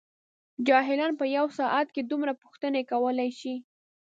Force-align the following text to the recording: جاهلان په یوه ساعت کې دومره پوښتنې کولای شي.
جاهلان 0.67 1.11
په 1.19 1.25
یوه 1.35 1.51
ساعت 1.59 1.87
کې 1.95 2.01
دومره 2.11 2.33
پوښتنې 2.41 2.81
کولای 2.91 3.29
شي. 3.39 3.55